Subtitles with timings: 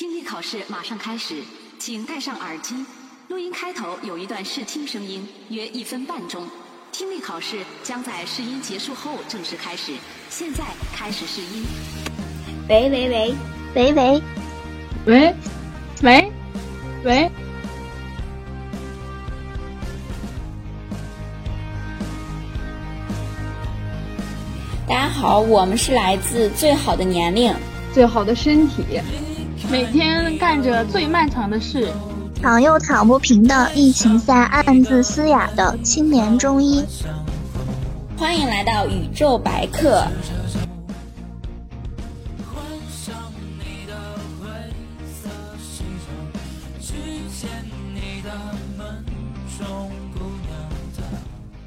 [0.00, 1.42] 听力考试马上开始，
[1.78, 2.74] 请戴上耳机。
[3.28, 6.48] 录音开头有一段试听声音，约一分半钟。
[6.90, 9.92] 听力考试将在试音结束后正式开始。
[10.30, 10.64] 现在
[10.96, 11.66] 开始试音。
[12.66, 13.34] 喂喂喂
[13.74, 14.22] 喂喂
[15.04, 15.34] 喂
[16.00, 16.32] 喂
[17.04, 17.30] 喂，
[24.88, 27.54] 大家好，我们是来自最好的年龄、
[27.92, 28.98] 最好的身体，
[29.70, 31.88] 每天干着最漫长的事，
[32.42, 36.84] 躺又躺不平的疫情下暗自嘶哑的青年中医。
[38.18, 40.04] 欢迎来到宇宙白客。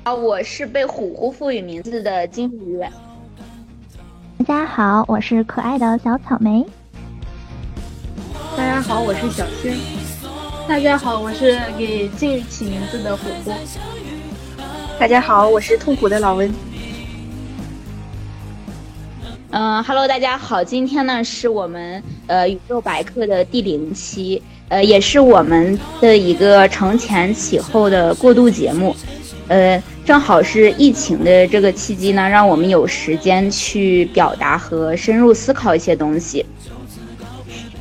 [0.04, 2.84] 啊，我是被虎虎赋予名字的金鱼。
[4.40, 6.66] 大家好，我是可爱的小草莓。
[8.64, 9.78] 大家好，我是小轩。
[10.70, 13.54] 大家好，我是给金鱼起名字的火锅。
[14.98, 16.50] 大家好，我是痛苦的老温。
[19.52, 28.96] 嗯哈喽，大家好，今天呢是我们呃宇宙百科的第零期，呃，也是我们的一个承前启后的过渡节目，
[29.50, 29.84] 呃。
[30.06, 36.46] 正好是疫情的这个契机呢，让我们有时间去表达和深入思考一些东西。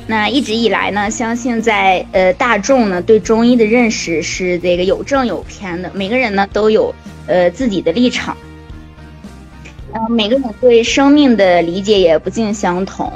[0.05, 6.93] 那一直以来呢，相信在呃大众呢对中医的认识是这个有正有偏的，每个人呢都有
[7.25, 8.35] 呃自己的立场，
[9.93, 13.13] 嗯，每个人对生命的理解也不尽相同。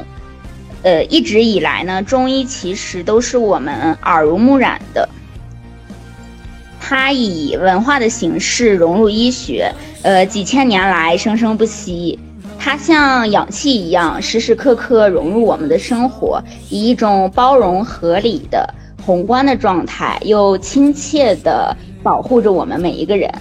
[0.83, 5.09] 呃，一直以来呢，中医其实都是我们耳濡目染的。
[6.79, 9.69] 它以文化的形式融入医学，
[10.03, 12.17] 呃，几千年来生生不息。
[12.59, 18.67] 它像氧气一样，时时刻刻融入我们的生活，以一种包容、合理的
[19.05, 23.31] 宏观的状态，又亲切的保护着我们每一个人。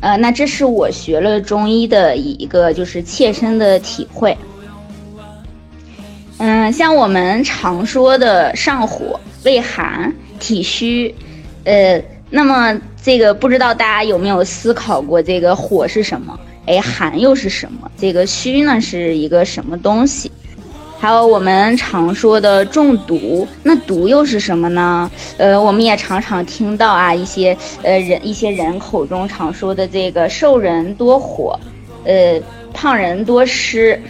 [0.00, 4.36] 呃，那这是我学了中医的一个就是切身的体会。
[6.38, 11.14] 嗯，像我们常说的上火、胃寒、体虚，
[11.64, 12.02] 呃。
[12.28, 16.36] 那么，这个不知道大家有没有思考过，这个火是什么？
[16.66, 17.90] 哎，寒又是什么？
[17.96, 20.30] 这个虚呢是一个什么东西？
[20.98, 25.10] 还有我们常说的中毒，那毒又是什么呢？
[25.36, 31.60] 呃，我们也常常听到啊，一些呃人一些人口中常说的这个瘦人多火，
[32.04, 32.40] 呃，
[32.72, 34.00] 胖人多湿，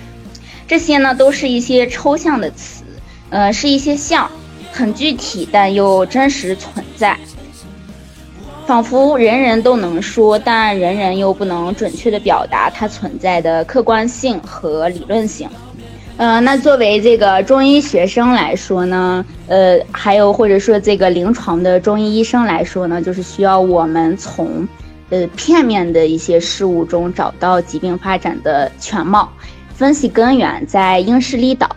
[0.69, 2.85] 这些呢都是一些抽象的词，
[3.31, 4.31] 呃，是一些象，
[4.71, 6.86] 很具体但又真实存。
[8.67, 15.49] 仿佛人人都能说，但人人又不能准确的表达它存在的客观性和理论性。
[16.17, 24.67] 呃，那作为这个中医学生来说呢，呃，还有或者说这个临床的中医医生来说呢，就是需要我们从
[25.11, 29.31] 呃片面的一些事物中找到疾病发展的全貌，
[29.77, 31.69] 分析根源，在因势利导。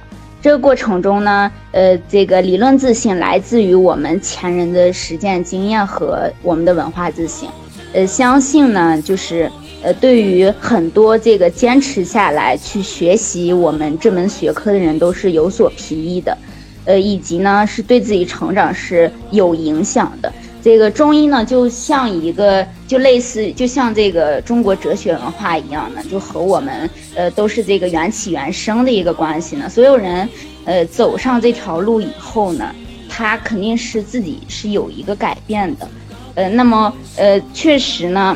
[0.41, 7.49] 这个过程中呢，呃，这个理论自信来自于我们前人的实践经验和我们的文化自信，
[7.91, 9.51] 呃，相信呢，就是
[9.83, 16.37] 呃，对于很多这个坚持下来去学习我们这门学科的人都是有所裨益的，
[16.85, 20.31] 呃，以及呢，是对自己成长是有影响的。
[20.61, 29.69] 这个中医呢，就像一个，就类似，就像这个中国哲学文化一样的，就和我们，呃，都是这个缘起缘生的一个关系呢。
[29.69, 30.27] 所有人，
[30.65, 32.73] 呃，走上这条路以后呢，
[33.07, 35.87] 他肯定是自己是有一个改变的，
[36.33, 38.35] 呃，那么，呃，确实呢，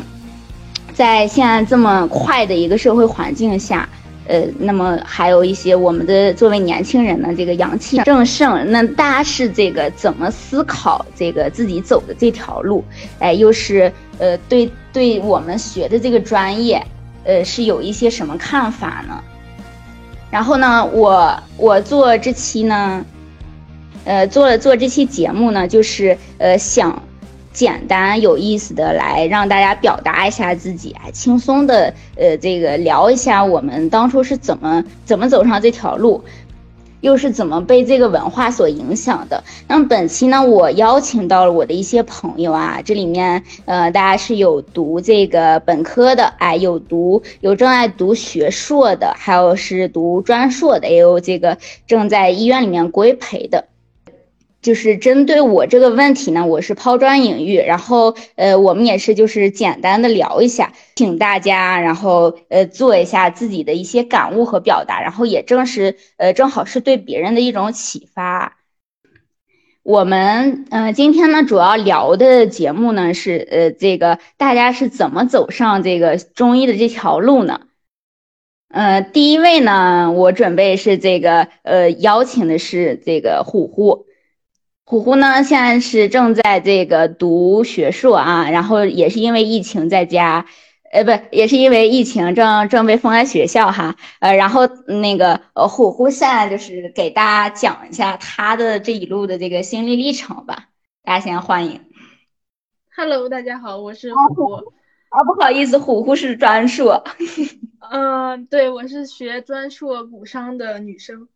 [0.94, 3.88] 在现在这么快的一个社会环境下。
[4.26, 12.82] 呃，那么还有一些我们的作为年轻人呢，这个阳气正盛，那大家是这个怎么思考这个自己走的这条路？
[13.18, 16.82] 哎，又是呃对对我们学的这个专业，
[17.24, 19.22] 呃是有一些什么看法呢？
[20.30, 23.04] 然后呢，我我做这期呢，
[24.04, 27.02] 呃做了做这期节目呢，就是呃想。
[27.54, 36.22] 简单有意思的来让大家表达一下自己，还轻松的呃这个聊一下我们当初是怎么怎么走上这条路，
[37.00, 39.44] 又是怎么被这个文化所影响的。
[39.68, 51.56] 那么本期呢，我邀请到了我的一些朋友啊，这里面呃大家是有读这个本科的，哎有读有正在读学硕的，还有是读专硕的，也有这个
[51.86, 53.64] 正在医院里面规培的。
[54.64, 68.56] 就是针对我这个问题呢，我是抛砖引玉，然后呃，我们也是就是简单的聊一下，请大家然后呃做一下自己的一些感悟和表达，然后也正是呃正好是对别人的一种启发。
[69.82, 77.60] 我们呃今天呢主要聊的节目呢是呃这个大家是怎么走上这个中医的这条路呢？
[78.70, 84.06] 呃，第一位呢，我准备是这个呃邀请的是这个虎虎，
[84.84, 90.46] 虎虎呢现在是正在这个读学硕啊，然后也是因为疫情在家。
[90.92, 100.68] 呃，不，也是因为疫情正正被封在学校哈，呃，然后那个呃，虎虎现在就是给大家讲一下他的这一路的这个心历历程吧，
[101.02, 101.80] 大家先欢迎。
[102.94, 104.54] Hello，大家好，我是虎虎。
[105.08, 107.02] 啊，不好意思，虎虎是专硕。
[107.90, 111.26] 嗯，对，我是学专硕骨伤的女生。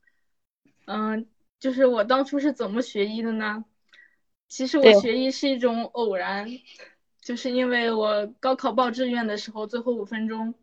[0.87, 1.27] 嗯，
[1.61, 3.65] 就是我当初是怎么学医的呢？
[4.49, 6.49] 其实我学医是一种偶然。
[7.21, 10.55] 就是因为我高考报志愿的时候，最后五分钟，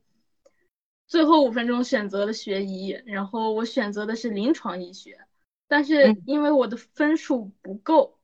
[1.06, 5.20] 最后五分钟选择了学医，然后我选择的是临床医学，
[5.68, 8.18] 但是因为我的分数不够，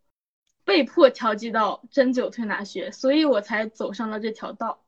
[0.64, 4.84] 被迫调剂到针灸推拿学，所以我才走上了这条道。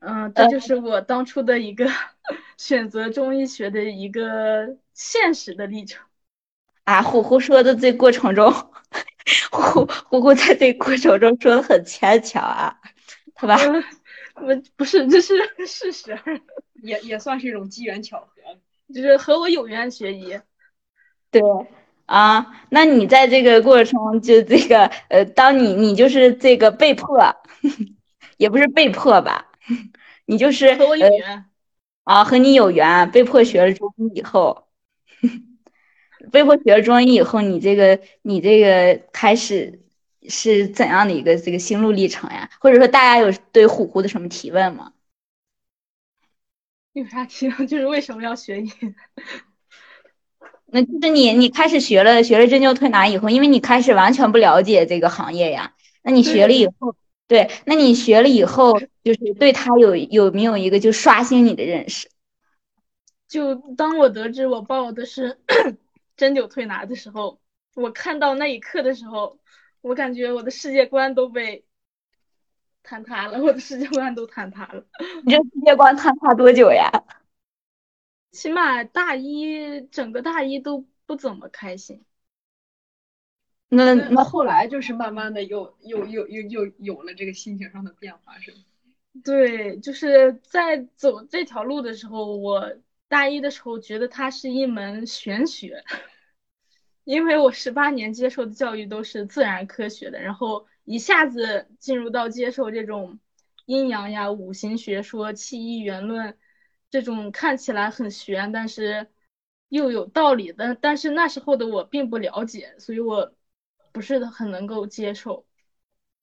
[0.00, 1.90] 嗯，这就是我当初的一个
[2.56, 6.04] 选择中医学的一个现实的历程。
[6.84, 8.52] 啊，虎虎说的这过程中。
[9.50, 12.74] 虎虎虎，在这过程中说的很牵强啊，
[13.34, 13.58] 好吧？
[14.34, 14.46] 不
[14.76, 15.34] 不是，这是
[15.66, 16.18] 事实，
[16.82, 20.38] 也也算是一种机缘巧合，就是和我有缘学医。
[21.30, 21.42] 对
[22.06, 27.36] 啊，那你在这个过程，就这个呃，当你你就是这个被迫，
[28.38, 29.47] 也不是被迫吧？
[30.26, 31.44] 你就是和我有缘
[32.04, 34.66] 啊，和你有缘，被迫学了中医以后。
[36.32, 39.80] 被迫学了中医以后，你这个你这个开始
[40.28, 42.50] 是怎样的一个这个心路历程呀？
[42.60, 44.92] 或者说大家有对虎虎的什么提问吗？
[46.92, 47.66] 有啥提问？
[47.66, 48.70] 就是为什么要学医？
[50.70, 55.74] 那就是你你开始学了学了针灸推拿以后，因为你开始完全不了解这个行业呀。
[56.02, 56.94] 那你学了以后，
[57.26, 58.78] 对，那你学了以后，
[59.14, 62.08] 就是对他有有没有一个就刷新你的认识？
[63.26, 65.38] 就当我得知我报的是。
[66.18, 67.40] 针灸推拿的时候，
[67.76, 69.38] 我看到那一刻的时候，
[69.80, 71.64] 我感觉我的世界观都被
[72.82, 74.84] 坍塌了，我的世界观都坍塌了。
[75.24, 76.90] 你这世界观坍塌多久呀？
[78.32, 82.04] 起码大一整个大一都不怎么开心。
[83.68, 88.58] 那那后来就是慢慢的又又又又又有了这个心情上的变化，是吗？
[89.24, 92.72] 对，就是在走这条路的时候，我。
[93.10, 95.82] 大一的时候觉得它是一门玄学，
[97.04, 103.18] 因为我十八年接受的教育都是自然科学的，然后一下子进入到接受这种
[103.64, 106.36] 阴阳呀、五行学说、气一元论
[106.90, 109.08] 这种看起来很玄，但是
[109.70, 113.32] 又有道理的，但是那时候的我并不了解，所以我
[113.90, 115.46] 不是很能够接受。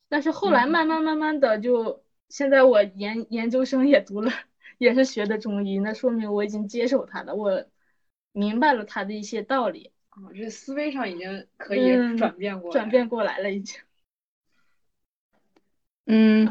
[0.08, 2.05] 但是后来慢慢慢慢的，就
[2.36, 4.30] 现在我研研究生也读了。
[4.78, 7.64] 也是学的中医，那说明我已经接受他了，我
[8.34, 13.80] 明白了他的一些道理啊，这思维上已经可以转变过转变过来了，已经。
[16.08, 16.50] 嗯，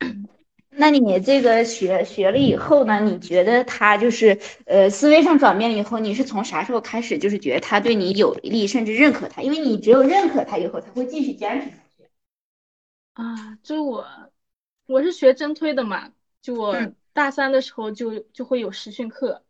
[0.70, 3.00] 那你这个学学了以后呢？
[3.00, 9.42] 你觉得他就是呃思维上转变了以后，你是从啥时候开始就是觉得他对你有利，甚至认可他？
[9.42, 12.08] 因为你只有认可他以后，才会继续坚持下去。
[13.12, 14.06] 啊，就我
[14.86, 16.12] 我是学真推的嘛。
[16.42, 16.76] 就我
[17.14, 19.42] 大三的时候就就会有实训课，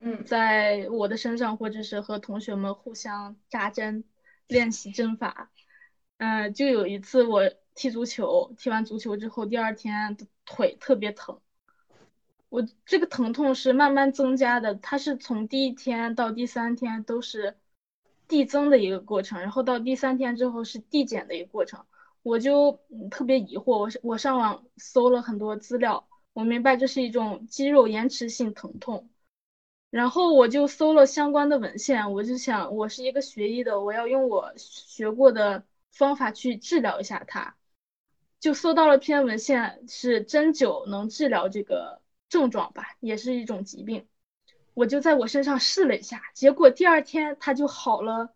[0.00, 4.02] 嗯，在我的身上或者是和同学们互相扎针
[4.48, 5.52] 练习针法，
[6.18, 11.40] 嗯，就有一次我踢足球，踢完足球之后第二天的腿特别疼，
[12.48, 17.56] 我这个疼痛是慢慢增加的，它是从第一天到第三天都是
[18.26, 21.86] 递增的一个过程，然后到第三天之后是递减的一个过程，
[22.24, 26.08] 我就特别疑惑，我我上网搜了很多资料。
[26.32, 29.08] 我明白这是一种肌肉延迟性疼痛，
[29.90, 37.54] 然后我就搜了相关的文献，我就想，我是一个学医的，我要用我学过的方法去治疗一下它，
[38.40, 44.08] 就搜到了篇文献，是针灸能治疗这个症状吧，也是一种疾病，
[44.72, 48.34] 我就在我身上试了一下，结果第二天它就好了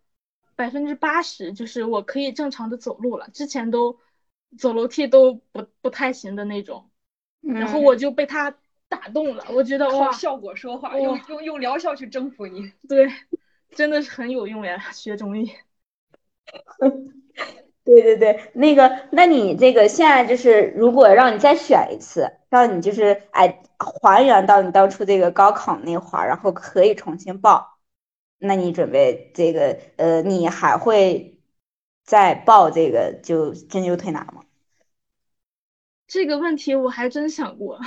[0.59, 3.97] 百分之八十，就是我可以正常的走路了，之前都
[4.57, 6.89] 走楼梯都不不太行的那种。
[7.39, 8.53] 然后我就被他
[8.89, 13.09] 打动了，我觉得哇，效果说话，用用用疗效去征服你，对，
[13.71, 15.49] 真的是很有用呀，学中医。
[17.85, 27.78] 对对对，那个，那你这个现在就是，如果让你再选一次，让你就是哎还原到你当初这个高考那会儿，然后可以重新报，
[28.39, 31.39] 那你准备这个呃，你还会
[32.03, 34.45] 再报这个就针灸推拿吗？
[36.07, 37.79] 这个问题我还真想过。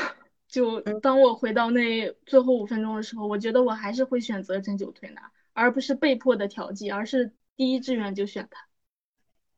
[0.46, 8.66] 就当我回到那最后五分钟的时候，我觉得我还是会选择针灸推拿，而不是被迫的调剂，而是第一志愿就选它，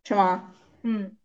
[0.05, 0.55] 是吗？
[0.83, 1.17] 嗯。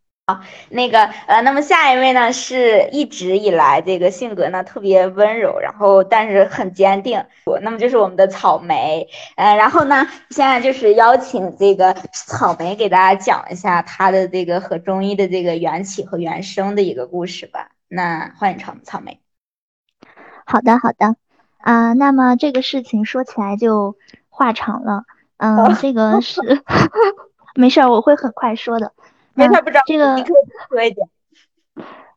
[0.69, 7.23] 那个呃，那么下一位呢，是一直以来这个性格呢特别温柔，然后但是很坚定。
[7.61, 17.69] 那么就是我们的草莓，呃，然后呢，现在就是邀请这个草莓给大家讲一下他的这个和中医的这个缘起和原生的一个故事吧。
[17.87, 19.19] 那欢迎草草莓。
[20.45, 21.15] 好的，好的，
[21.57, 23.95] 啊，那么这个事情说起来就
[24.29, 25.03] 话长了，
[25.37, 26.41] 嗯，这个是
[27.55, 28.93] 没事儿，我会很快说的。
[29.43, 30.35] 因为他不知道这个，你可以
[30.69, 31.07] 说一点。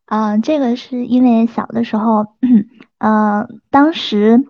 [0.06, 2.26] 嗯，这个是因为小的时候，
[2.98, 4.44] 嗯， 当时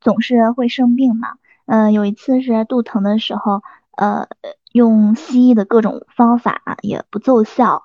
[0.00, 1.34] 总是会生病嘛。
[1.66, 3.62] 嗯，有一次是肚疼的时候，
[3.96, 4.26] 呃，
[4.72, 7.84] 用西医的各种方法也不奏效。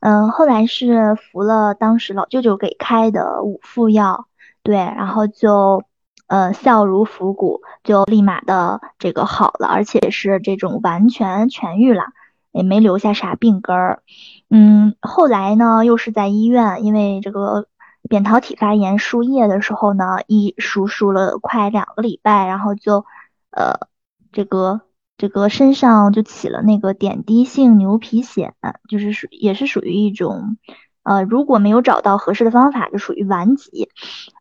[0.00, 4.26] 嗯，后来是服了当时老舅舅给开的五副药，
[4.62, 5.84] 对，然后就
[6.26, 12.04] 呃效如桴鼓，就立马的这个好了，而且是这种完全痊愈了。
[12.52, 14.02] 也没留下啥病根儿，
[14.50, 17.66] 嗯，后来呢，又是在医院，因为这个
[18.08, 23.06] 扁桃体发炎输液的时候呢，一输输了快两个礼拜，然后就，
[23.50, 23.88] 呃，
[24.32, 24.82] 这个
[25.16, 28.52] 这个身上就起了那个点滴性牛皮癣，
[28.88, 30.58] 就是属也是属于一种，
[31.04, 33.88] 呃，如果没有找到合适的方法，就属于顽疾，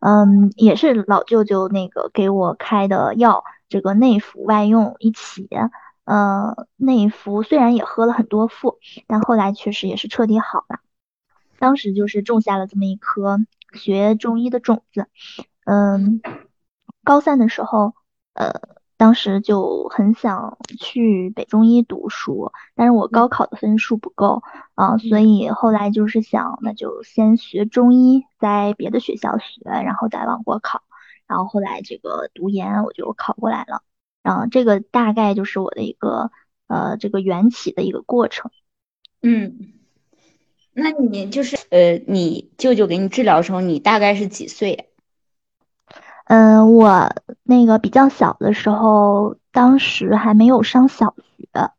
[0.02, 5.48] 嗯，也是老舅舅那个给我开的药，这个内服外用一起。
[6.12, 10.82] 呃，内服虽然也喝了很多副，但后来确实也是彻底好了。
[11.58, 13.40] 当时就是种下了这么一颗
[13.72, 15.08] 学中医的种子。
[15.64, 16.20] 嗯，
[17.06, 17.94] 高三的时候，
[18.34, 18.60] 呃，
[18.98, 24.44] 当时就很想去北中医读书，但是我高考的分数不够
[24.76, 30.82] 啊，所以后来就是想，那就先学中医，在别的学校学，然后再往过考。
[31.26, 33.82] 然后后来这个读研，我就考过来了。
[34.24, 36.32] 啊，这个大概就是我的一个
[36.68, 38.52] 呃，这个缘起的一个过程。
[39.22, 39.74] 嗯，
[40.74, 44.88] 那你就是呃，你舅舅给你治疗的时候，你大概是几岁？
[46.26, 47.14] 嗯，我
[47.44, 51.72] 那个比较小的时候，当时还没有上小学，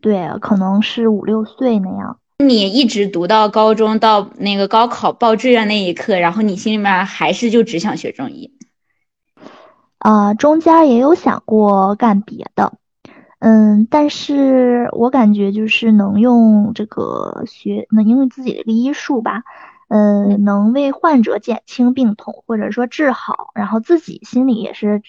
[0.00, 2.20] 对，可能是五六岁那样。
[2.38, 8.53] 你一直读到高中，到那个高考报志愿那一刻，然后你心里面还是就只想学中医。
[10.04, 12.74] 啊，中间也有想过干别的，
[13.38, 19.44] 嗯，但是我感觉就是能用这个学，能用自己的一个医术吧，
[19.88, 25.00] 嗯，能为患者减轻病痛，或者说治好，然后自己心里也是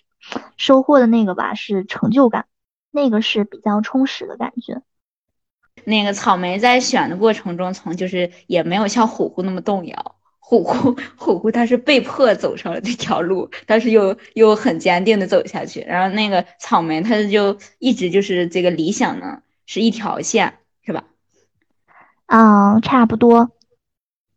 [0.55, 2.45] 收获的那个吧，是成就感，
[2.89, 4.81] 那个是比较充实的感觉。
[5.83, 10.14] 那个草莓在选的过程中，从就是也没有像虎虎那么动摇。
[10.47, 15.81] 虎姑虎姑，他是被迫走上了这条路，但是又又很坚定的走下去。
[15.81, 21.05] 然后那个草莓，他就一直就是这个理想呢，是一条线，是吧？
[22.27, 23.49] 嗯，差不多。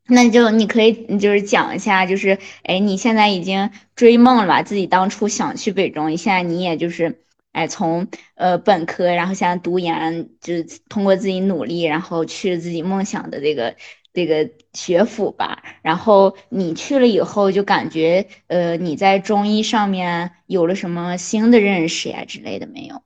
[0.06, 4.62] 那就你可以就是讲一下，就是哎，你现在已经追梦了吧？
[4.62, 7.20] 自己当初想去北中医，现在你也就是
[7.52, 13.76] 哎，从呃本科，然后现在读研，就是通过自己努力，然后去自己梦想的这个。
[14.12, 23.02] 这个学府吧，然后你去了以后，就感觉呃，你在中医上面有了什么新的认识呀之类的没有？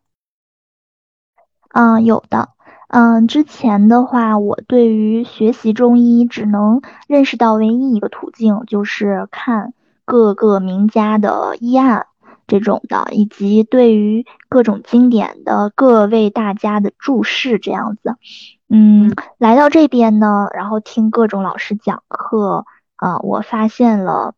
[1.75, 2.51] 嗯，有的。
[2.89, 9.73] 嗯，之前的话，我对于学习中医只能认识到唯一一个途径，就是看
[10.05, 12.09] 各个名家的医案
[12.47, 18.17] 这种的，以及对于各种经典的各位大家的注释这样子。
[18.69, 22.65] 嗯，来到这边呢，然后听各种老师讲课，
[22.97, 24.35] 啊，我发现了，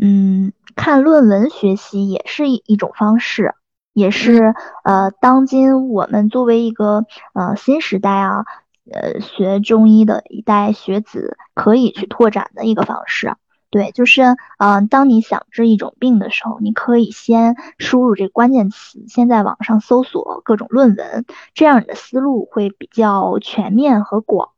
[0.00, 3.54] 嗯，看论文学习也是一一种方式，
[3.94, 4.54] 也是
[4.84, 8.44] 呃，当今我们作为一个呃新时代啊，
[8.92, 13.34] 呃，学中医的一代学子可以去拓展的一个方式。
[13.70, 21.24] 对，就是，嗯，当你想治一种病的时候，你可以先输入这关键词，先在网上搜索各种论文，
[21.54, 24.50] 这样你的思路会比较全面和广，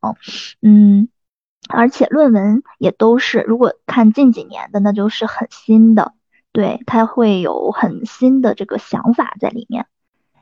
[0.63, 1.09] 嗯，
[1.69, 6.15] 而且论文也都是，如果看近几年的，那就是很新的，
[6.51, 9.85] 对，它会有很新的这个想法在里面，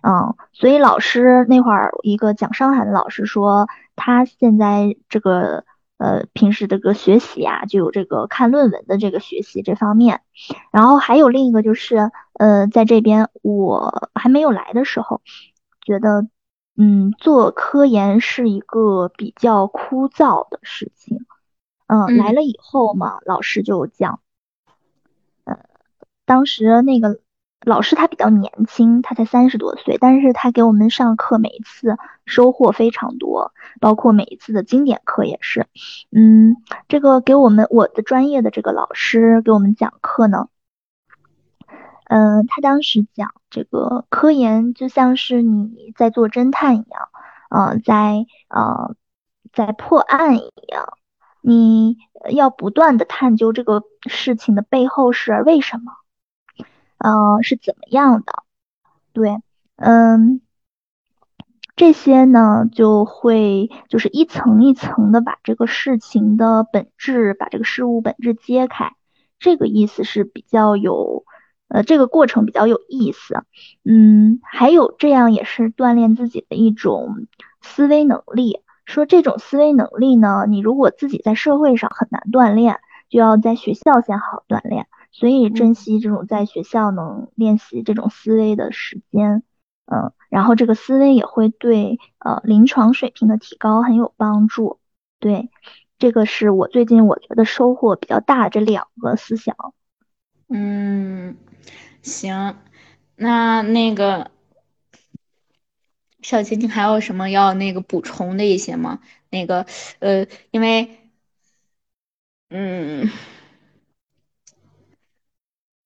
[0.03, 5.65] 嗯，所以老师那会儿一个讲伤寒的老师说，他现在这个。
[6.01, 10.23] 呃平时这个学习啊，就有这个看论文的这个学习这方面。
[10.73, 15.21] 然后还有另一个就是，呃，在这边我还没有来的时候，
[15.83, 16.27] 觉得，
[16.77, 21.27] 嗯，做科研是一个比较枯燥的事情。
[21.87, 24.21] 嗯，来了以后嘛，老师就讲，
[25.45, 25.59] 呃，
[26.25, 27.21] 当时那个。
[27.63, 35.67] 老师他比较年轻，他才三十多岁，但是他给我们上课，每一次收获非常多，包括每一次的经典课也是。
[36.11, 36.57] 嗯，
[36.89, 40.49] 这个给我们我的专业的这个老师给我们讲课呢，
[42.05, 47.09] 嗯，他当时讲这个科研就像是你在做侦探一样，
[47.51, 48.95] 呃，在呃
[49.53, 50.95] 在破案一样，
[51.43, 51.99] 你
[52.31, 55.93] 要不断的探究这个事情的背后是为什么。
[57.01, 58.43] 呃，是怎么样的？
[59.15, 59.39] 对，
[59.77, 60.43] 嗯，
[61.75, 68.93] 这些呢就会就是一层一层的把这个事情的本质，把这个事物本质揭开。
[69.39, 71.25] 这个意思是比较有，
[71.69, 73.45] 呃，这个过程比较有意思。
[73.83, 77.27] 嗯，还有这样也是锻炼自己的一种
[77.63, 78.61] 思维能力。
[78.85, 84.87] 说这种思维能力呢，你如果自己在社会上很难锻炼，就要在学校先好好锻炼。
[85.13, 89.43] 所以珍惜这种在学校能练习这种思维的时间，
[89.87, 94.79] 嗯，然后这个思维也会对呃临床水平的提高很有帮助。
[95.19, 95.51] 对，
[95.99, 99.57] 这个是我最近我觉得收获比较大这两个思想。
[100.49, 101.37] 嗯，
[102.03, 102.57] 行，
[103.17, 104.31] 那那个
[106.23, 109.01] 小琴，你还有什么要那个补充的一些吗？
[109.29, 109.67] 那个
[109.99, 111.11] 呃，因为
[112.49, 113.11] 嗯。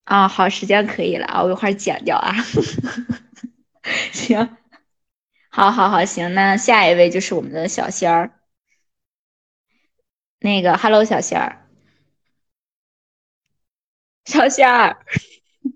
[0.04, 2.34] 啊，好，时间可以了啊，我一会儿剪掉啊。
[4.12, 4.56] 行，
[5.50, 8.30] 好，好，好，行，那下一位就是我们的小仙儿。
[10.40, 11.66] 那个，Hello，小仙儿，
[14.26, 14.99] 小仙儿，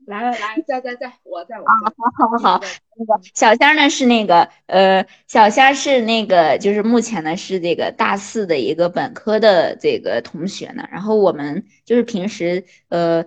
[0.07, 1.65] 来来来，在在在，我在我。
[1.65, 1.73] 啊，
[2.17, 2.65] 好，好，好，好。
[2.97, 13.25] 那个小仙儿呢是那个呃，小仙儿是那个就是目前呢是这个大四的一个本科的这个同学呢，然后我们就是平时呃。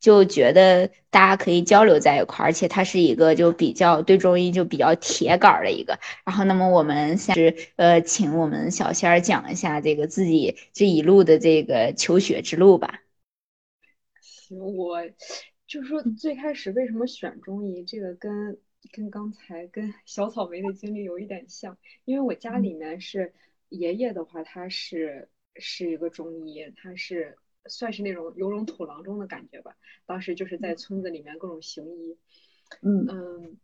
[0.00, 5.98] 就觉得大家可以交流在一块儿，而且他是一个就比较对中医就比较铁杆儿的一个。
[6.24, 13.02] 然后，那么我们先是呃，请我们小仙儿讲一下这个自己这一路的这个求学之路吧。
[14.22, 14.98] 行，我
[15.66, 18.58] 就说最开始为什么选中医，这个跟
[18.92, 23.34] 跟刚才跟 小草莓的经历有一点像，因为我家里面是
[23.68, 27.36] 爷爷的话，他是是一个中医，他是。
[27.66, 29.76] 算是那种有种土郎中的感觉吧。
[30.06, 32.18] 当时就是在村子里面各种行医，
[32.82, 33.58] 嗯嗯，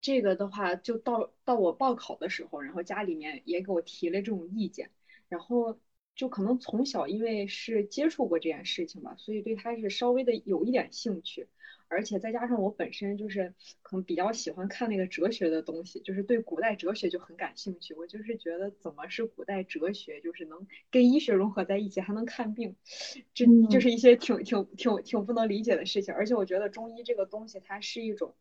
[0.00, 4.90] 这个的话就到到我报考的时候，然后家里面也给我提了这种意见，
[5.28, 5.78] 然后
[6.14, 11.48] 就可能从小因为是接触过这件事情吧，所以对他是稍微的有一点兴趣。
[11.88, 17.94] 而且再加上我本身就是可能比较喜欢看那个哲学的东西，就是对古代哲学就很感兴趣。
[17.94, 22.74] 我就是觉得怎么是古代哲学，就是能跟医学融合在一起，还能看病，
[23.34, 26.14] 这就是一些挺挺挺挺不能理解的事情。
[26.14, 28.34] 而且我觉得中医这个东西，它是一种，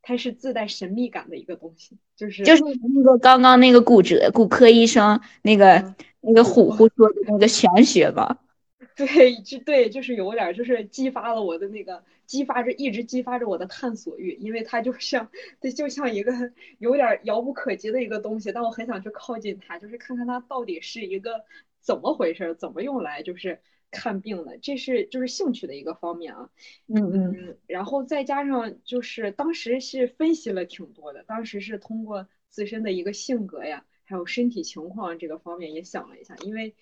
[0.00, 2.62] 它是自带神秘感的一个东西，就是就是
[2.94, 8.38] 那个刚刚那个骨折骨科医生那个那个虎虎说的那个玄学吧。
[8.94, 16.32] 对，就对，就是有点，就是激发了我的那个，激发着，一直激发着我的探索欲，因为它就像，它就像一个
[16.78, 21.44] 有点遥不可及的一个东西，但我很想去靠近它，就是看看它到底是一个
[21.82, 26.48] 怎么回事，怎么用来就是看病的，这是就是兴趣的一个方面啊。
[26.86, 36.74] 嗯嗯，然后再加上就是当时是分析了挺多的，当时是通过自身的一个性格呀，还有身体情况这个方面也想了一下，因为。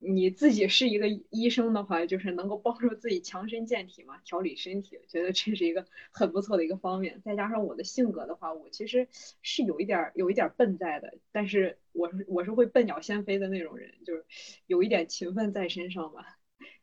[0.00, 7.20] 你自己是一个医生的话，就是能够帮助自己强身健体嘛，调理身体，觉得这是一个很不错的一个方面。
[7.24, 9.08] 再加上我的性格的话，我其实
[9.42, 14.24] 是有一点有一点笨在的，但是我是我是会笨鸟先飞的那种人，就是
[14.66, 16.38] 有一点勤奋在身上吧。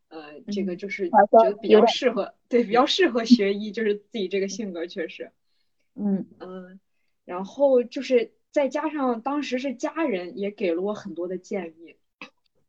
[0.10, 5.32] 呃，这个就是觉得比较适合，对，比较适合学医，就是自己这个性格确实。
[5.96, 6.80] 嗯嗯，
[7.24, 11.96] 然后就是再加上当时是家人也给了我很多的建议。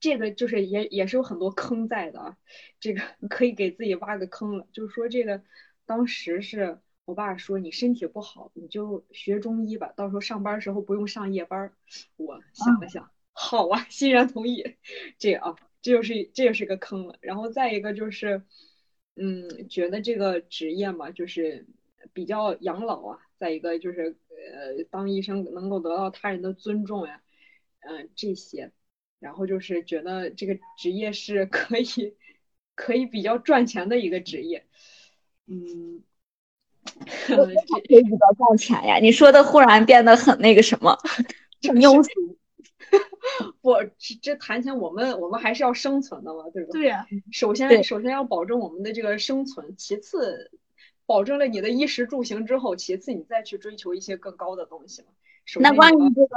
[0.07, 2.37] 这个就是也也是有很多坑在的啊，
[2.79, 4.65] 这个可以给自己挖个坑了。
[4.71, 5.43] 就是说这个
[5.85, 11.73] 当时是我爸说你身体不好，你就学中医吧，到时候上班时候不用上夜班。
[12.17, 14.77] 我想了想，好啊，欣然同意。
[15.19, 17.19] 这啊，这就是这就是个坑了。
[17.21, 18.45] 然后再一个就是，
[19.17, 21.67] 嗯，觉得这个职业嘛，就是
[22.13, 23.19] 比较养老啊。
[23.39, 27.21] 再一个就是呃，当医生能够得到他人的尊重呀，
[27.81, 28.71] 嗯，这些。
[29.19, 32.15] 然后就是觉得这个职业是可以
[32.75, 34.67] 可以比较赚钱的一个职业，
[35.47, 36.03] 嗯，
[37.27, 38.99] 可以比较赚钱呀。
[38.99, 40.97] 你说的忽然变得很那个什么，
[41.67, 42.11] 很庸俗。
[43.61, 46.69] 不，这这谈钱，我们我们还是要生存的嘛，对吧？
[46.73, 50.53] 对呀，首先首先要保证我们的这个生存，其次
[51.05, 55.09] 保证了你的衣食住行之后，其次你再去追求一些更高的东西嘛。
[55.61, 56.29] 那关于这个，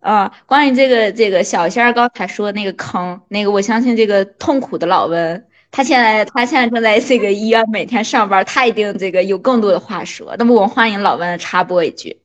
[0.00, 10.34] 呃，关于这个这个小仙儿刚才说那个坑，那个我相信这个痛苦的老温，他现在他现在正在这个医院每天上班，他一定这个有更多的话说。
[10.36, 12.20] 那么我们欢迎老温插播一句，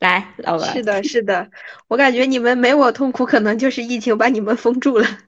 [0.00, 0.68] 来，老温。
[0.68, 1.50] 是的，是的，
[1.88, 5.06] 我感觉你们没我痛苦，可能就是疫情把你们封住了。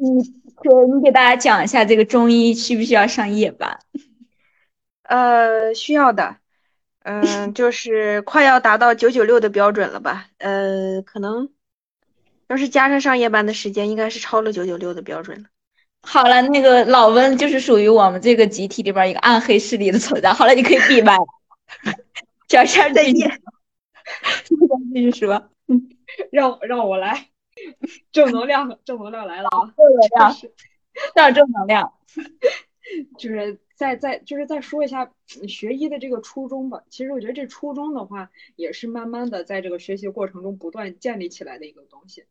[0.00, 0.22] 你
[0.54, 3.80] 可你给大家讲一下这个中医需不需要上夜班？
[5.02, 6.36] 呃，需要的。
[7.10, 10.26] 嗯，就是快要达到九九六的标准了吧？
[10.36, 11.48] 呃，可能
[12.48, 15.48] 要是加上上夜班的时间，应该是超了九九六的标准了。
[16.02, 20.34] 好了，那个老温就是属于我们这个集体里边一个暗黑势力的存在。
[20.34, 21.16] 好了，你可以闭麦。
[22.48, 23.40] 小仙再见。
[24.94, 25.48] 继续说，
[26.30, 27.28] 让让我来，
[28.12, 29.64] 正能量，正能量来了啊！
[29.76, 30.36] 正能量，
[31.14, 31.92] 上正能量，
[33.16, 33.58] 就是。
[33.78, 35.14] 再再就是再说一下
[35.46, 36.82] 学医的这个初衷吧。
[36.90, 42.24] 其实我觉得这初衷的话，也是慢慢的在这个学习过程中不断建立起来的一个东西，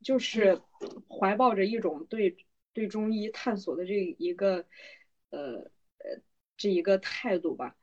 [0.00, 0.60] 就是
[1.08, 2.36] 怀抱着一种对
[2.72, 4.64] 对中医探索的这一个
[5.30, 5.54] 呃
[5.98, 6.22] 呃
[6.56, 7.74] 这一个态度吧。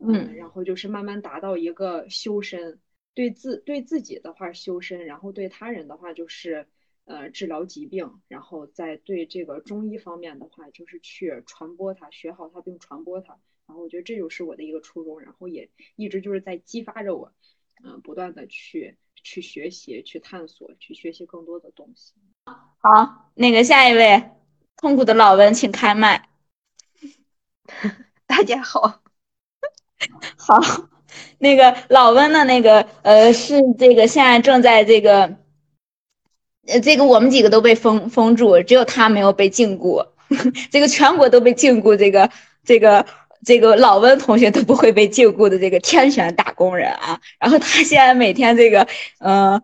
[0.00, 2.80] 嗯，然后就是慢慢达到一个修身，
[3.14, 6.66] 对自对自己的话修身，然后对他人的话就是。
[7.06, 13.38] 呃，治疗疾病，然后再对这个中医方面的话，就是去传播它，学好它并传播它。
[13.66, 17.30] 然后我觉得这就是我的一个初衷，然后也一直就是在激发着我，
[17.84, 22.14] 嗯，不断的去去学习、去探索、去学习更多的东西。
[22.78, 24.30] 好，那个下一位，
[24.78, 26.30] 痛苦的老温，请开麦。
[28.26, 29.02] 大家好，
[30.38, 30.58] 好，
[31.38, 35.43] 那个老温的那个呃，是这个现在正在这个。
[36.66, 40.04] 呃，这个我们几个都被封封住，只有他没有被禁锢。
[40.70, 42.30] 这个全国都被禁锢，这个
[42.64, 43.04] 这个
[43.44, 47.20] 这个老温同学都不会被禁锢的这个天选打工人啊。
[47.38, 48.86] 然后他现在每天这个
[49.18, 49.60] 呃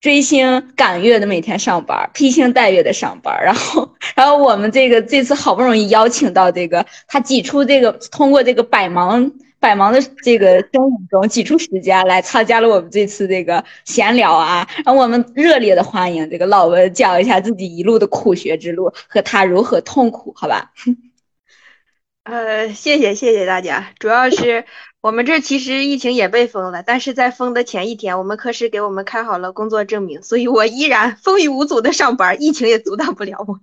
[0.00, 3.42] 追星赶月的每天上班，披星戴月的上班。
[3.44, 9.30] 然后然后我们这个这次好不容易邀请到这个他挤出这个通过这个百忙。
[9.60, 20.72] 百忙的这个生活中挤出时间来参加了我们这次这个闲聊啊，让我们热烈的欢迎这个老文讲一下自己一路的苦学之路和他如何痛苦，好吧？
[22.24, 24.64] 呃，谢谢谢谢大家，主要是
[25.00, 33.60] 我们这其实疫情也被封了，但是在封的前一天，我们科室给我们开好了工作证明，所以我依然风雨无阻的上班，疫情也阻挡不了我。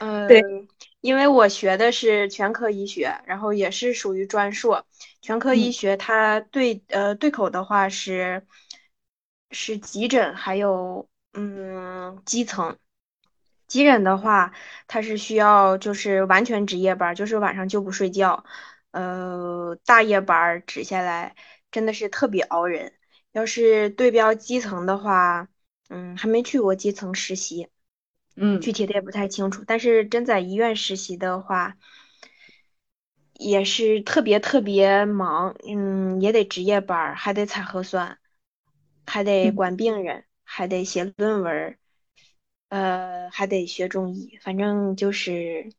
[0.00, 0.42] 嗯， 对。
[1.00, 4.86] 因为我学的是全科医学，然后也是属于专硕。
[5.22, 8.46] 全科医学它对呃对口的话是
[9.50, 12.78] 是急诊，还有嗯基层。
[13.66, 14.52] 急诊的话，
[14.88, 18.44] 它是需要就是完全值夜班，就是晚上就不睡觉，
[18.90, 21.36] 呃大夜班值下来
[21.70, 22.92] 真的是特别熬人。
[23.32, 25.48] 要是对标基层的话，
[25.88, 27.68] 嗯还没去过基层实习。
[28.42, 31.76] 嗯，具体的也不太清楚，但是真在医院实习的话，
[33.34, 38.16] 也是特别特别忙，嗯，也得值夜班，还得采核酸，
[39.06, 41.76] 还得管病人，还得写论文，
[42.70, 45.70] 呃，还得学中医，反正就是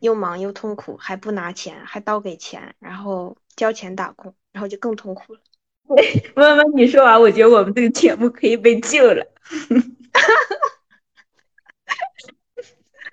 [0.00, 5.40] 又忙又痛苦，还不拿钱，还倒给钱，然后交钱打工，然后就更痛苦了。
[6.36, 9.26] 妈妈你说完，我觉得我们这个节目可以被救了。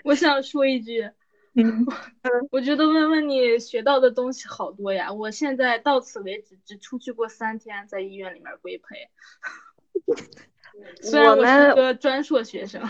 [0.04, 1.10] 我想说一句，
[1.56, 1.86] 嗯，
[2.52, 5.12] 我觉得问问你学到的东西好多呀。
[5.14, 9.10] 我现在到此为止只出去过三天，在医院里面规培。
[11.02, 12.90] 虽然我是个专硕学生，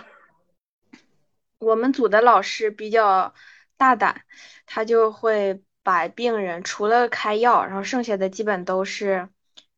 [1.60, 3.34] 我们组的老师比较
[3.78, 4.26] 大胆，
[4.66, 9.30] 他就会把病人除了开药，然后剩下的基本都是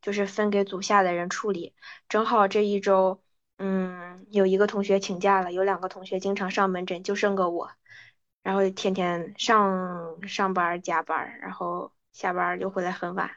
[0.01, 1.73] 就是分给组下的人处理。
[2.07, 3.21] 正好这一周。
[3.57, 7.71] 嗯，有一个同学请假了，有两个同学经常上门诊，就剩个我，
[8.43, 13.31] 然后天天上上班加班，然后下班就回来很晚，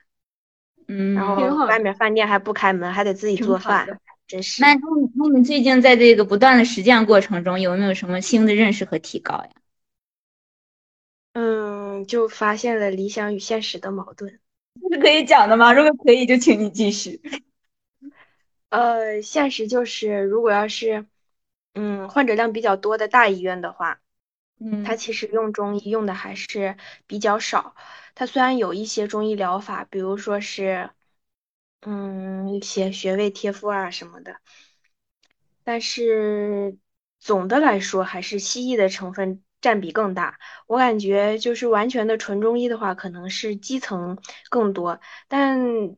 [0.89, 3.87] 嗯，然后外面饭店还不开门，还得自己做饭，
[4.27, 4.61] 真是。
[4.63, 9.51] 那那你最近在这个不断的实践过程中，有没有什么新的认识和提高呀？
[11.35, 14.41] 嗯，就发现了理想与现实的矛盾，
[14.83, 15.73] 这 是可以讲的吗？
[15.73, 17.21] 如果可以，就请你继续。
[18.71, 21.07] 呃，现实就是，如果要是，
[21.75, 24.01] 嗯，患者量比较多的大医院的话，
[24.61, 26.77] 嗯，它其实用中医用的还是
[27.07, 27.75] 比较少。
[28.15, 30.91] 它虽然有一些中医疗法，比如说是，
[31.81, 34.37] 嗯，一些穴位贴敷啊什么的，
[35.65, 36.77] 但是
[37.19, 40.39] 总的来说还是西医的成分占比更大。
[40.67, 44.19] 我感觉就是完全的纯中医的话，可能是基层
[44.51, 45.97] 更多，但。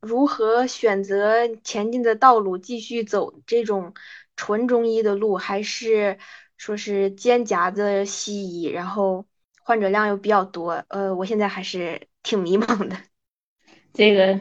[0.00, 3.94] 如何选择前进的道路，继续走这种
[4.36, 6.18] 纯中医的路，还是
[6.56, 9.26] 说是兼夹着西医，然后
[9.62, 10.84] 患者量又比较多？
[10.88, 12.96] 呃，我现在还是挺迷茫的。
[13.92, 14.40] 这个，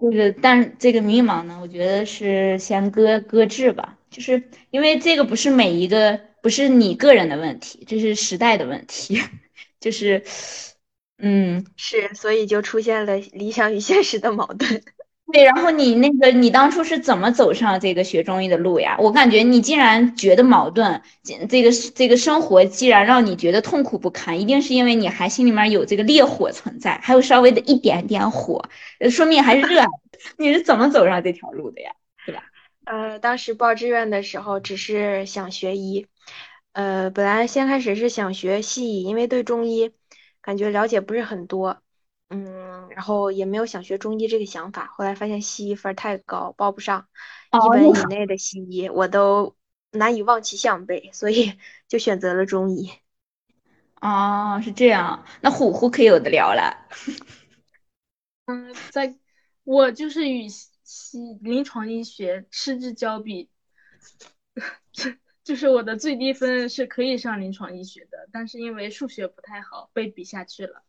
[0.00, 9.20] 这个，但这个迷茫呢，我觉得是先搁搁置吧，就是因为这个不是每一个，不是你个人的问题，这是时代的问题，
[9.78, 10.24] 就是，
[11.18, 14.82] 嗯，是，所以就出现了理想与现实的矛盾。
[15.32, 18.96] 对，然后你那个，你当初是怎么走上这个学中医的路呀？
[19.00, 21.02] 我感觉你既然觉得矛盾，
[21.48, 28.64] 这个这个生活既然让你觉得痛苦不堪，一定是因为你还心里面有这个烈火存在，还有稍微的一点点火，
[29.10, 29.86] 说明还是热爱。
[30.38, 31.90] 你是怎么走上这条路的呀？
[32.24, 32.44] 对吧？
[32.84, 36.06] 呃，当时报志愿的时候，只是想学医，
[36.72, 39.90] 呃，本来先开始是想学西医，因为对中医
[40.40, 41.82] 感觉了解不是很多。
[42.28, 47.08] 嗯，然后也没有想学中医这个想法，后来发现西医分太高，报不上，
[47.52, 49.56] 一本以内的西医我都
[49.92, 51.52] 难以望其项背，所以
[51.86, 52.90] 就选择了中医。
[54.00, 56.88] 哦，是这样，那虎虎可有的聊了。
[58.46, 59.16] 嗯，在
[59.64, 63.48] 我就是与西临床医学失之交臂，
[65.44, 70.82] 就是我的最低分是可以上临床医学的，但是因为数学不太好，被比下去了。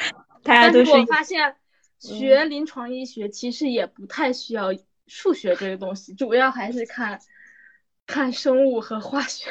[0.42, 1.54] 但是我发现
[1.98, 4.74] 学临床医学其实也不太需要
[5.06, 7.20] 数学这个东西，主要还是看
[8.06, 9.50] 看生物和化学。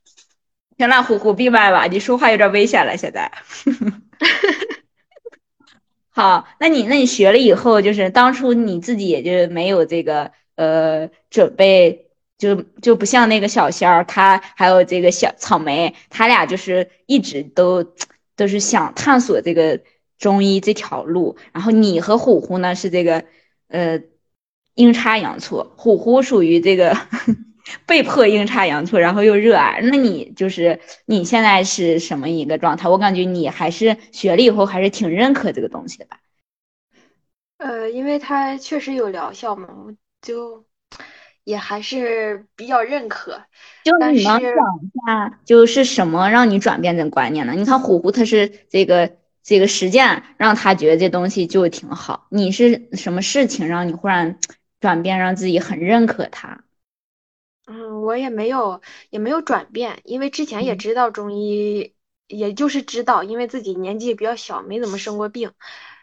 [0.76, 2.96] 行了，虎虎闭麦吧，你说话有点危险了。
[2.96, 3.30] 现在，
[6.10, 17.94] 好，那你那你学了以后，就是当初你自己也就没有这个呃准备，就就不像那个小仙儿，他还有这个小草莓，他俩就是一直都。
[18.40, 19.78] 都是想探索这个
[20.18, 23.26] 中医这条路，然后你和虎虎呢是这个
[23.68, 24.00] 呃
[24.74, 26.96] 阴差阳错，虎虎属于这个
[27.84, 29.80] 被迫阴差阳错，然后又热爱。
[29.82, 32.88] 那你就是你现在是什么一个状态？
[32.88, 36.18] 我感觉你还是学了以后还是挺认可这个东西的吧？
[37.58, 40.64] 呃，因为它确实有疗效嘛，我就。
[41.44, 43.42] 也还是比较认可，
[43.82, 47.52] 就你能讲一下，就是什么让你转变这个观念呢？
[47.54, 54.38] 你看虎虎他是这个这个实践让他觉得这东西就挺好，你是什么事情让你忽然
[54.80, 56.64] 转变，让自己很认可他？
[57.66, 61.94] 嗯，我也没有也没有转变，因为之前也知道中医，
[62.26, 65.52] 也就是知道，因为自己年纪比较小，没怎么生过病。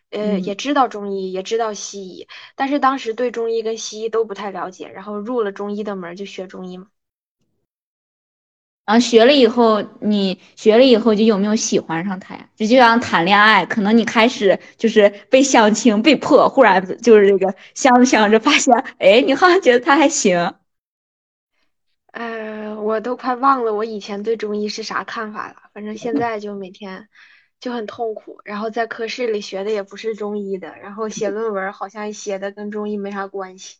[0.10, 6.88] 呃，也知道中医，也知道西医，但是当时对中医跟西医都不太了解，然后入了中医的门就学中医嘛。
[8.86, 12.50] 然后学了以后，你学了以后就有没有喜欢上他呀？
[12.56, 20.56] 就就像谈恋爱，可能你开始就是被相亲被迫，忽然就是这个相着相着发现，哎，你好像觉得他还行。
[22.13, 27.10] 呃，我都快忘了我以前对中医是啥看法了，反正现在就每天。
[27.60, 33.78] 就很痛苦，然后在科室里学的也不是中医的，然后写论文好像写的跟中医没啥关系，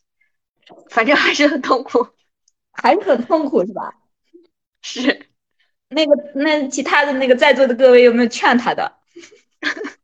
[0.90, 2.08] 反正还是很痛苦，
[2.72, 3.94] 还是很痛苦是吧？
[4.82, 5.26] 是，
[5.88, 8.98] 那个那其他的那个在座的各位有没有劝他的？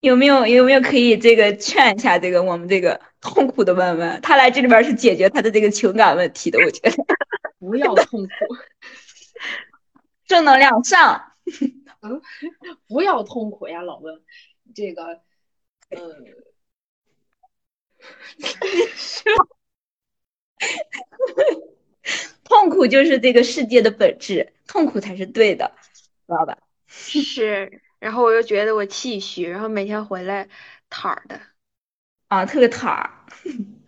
[0.00, 4.20] 有没有有没有可以这个劝一下这个我们这个痛苦的问问？
[4.20, 6.96] 他来这里边是解决他的这个情感问题的，我觉得
[7.58, 8.30] 不要痛苦。
[10.26, 11.32] 正能量上，
[12.02, 12.20] 嗯，
[12.86, 14.22] 不要痛苦呀，老温，
[14.74, 15.20] 这个，
[15.90, 15.98] 呃，
[22.44, 25.74] 痛苦就是这个世界的本质，痛苦才是对的，
[26.26, 26.58] 知道吧？
[26.86, 30.48] 是，然后我又觉得我气虚，然后每天回来
[30.88, 31.40] 躺的，
[32.28, 33.26] 啊，特别躺，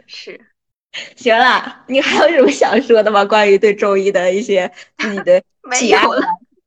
[0.07, 0.50] 是。
[1.17, 3.25] 行了，你还有什么想说的吗？
[3.25, 5.41] 关于对中医的一些自己的
[5.73, 6.01] 体验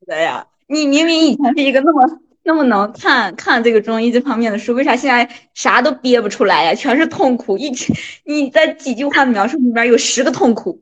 [0.08, 0.48] 的呀？
[0.68, 6.74] 你明明以前是一个那么那么能看看这个中医这方面的书，为啥现在啥都憋不出来呀？
[6.74, 10.82] 全是痛苦，一直你在几句话的描述里面有十个痛苦。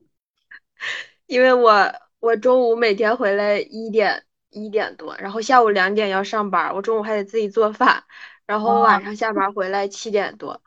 [1.25, 8.03] 因为我我中午每天回来一点一点多，然后下午两点要上班，我中午还得自己做饭，
[8.45, 10.61] 然后晚上下班回来七点多，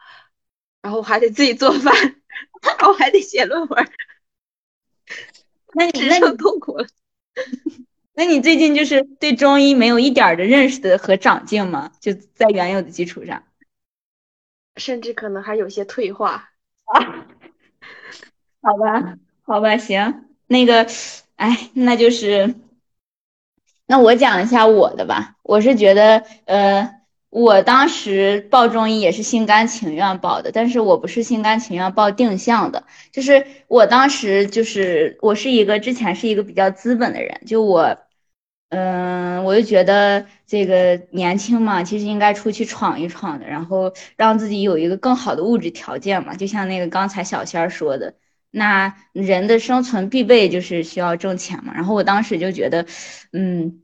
[0.83, 1.93] 然后还得自己做饭，
[2.63, 3.89] 然后还得写论文，
[5.75, 6.87] 那你 只那你剩痛苦了。
[8.15, 11.93] 那你最近就是对中医没有一点儿的认识的和长进吗？
[12.01, 13.43] 就在原有的基础上。
[14.77, 16.51] 甚至可能还有些退化
[16.85, 17.27] 啊。
[18.63, 20.87] 好吧，好吧，行，那个，
[21.37, 22.55] 哎，那就是，
[23.87, 25.37] 那我讲一下我的吧。
[25.43, 27.04] 我是觉得，呃，
[27.35, 37.99] 我当时报中医也是心甘情愿报的，但是我不是心甘情愿报定向的，就是我当时就是我是一个之前是一个比较资本的人，就我，
[38.69, 48.15] 嗯，我就觉得这个年轻嘛，其实应该出去闯一闯的，然后让自己有一个更好的物质条件嘛，就像那个刚才小仙儿说的。
[48.57, 51.75] 那人的生存必备就是需要挣钱嘛。
[51.75, 52.87] 然后我当时就觉得，
[53.33, 53.83] 嗯，